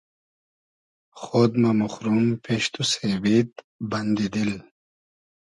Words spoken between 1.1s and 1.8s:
خۉد مۂ